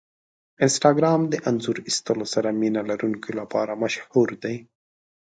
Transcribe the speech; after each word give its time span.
انسټاګرام 0.63 1.21
د 1.29 1.33
انځور 1.49 1.77
ایستلو 1.87 2.25
سره 2.33 2.49
مینه 2.59 2.81
لرونکو 2.89 3.29
لپاره 3.39 3.79
مشهور 3.83 4.29
دی. 4.43 4.55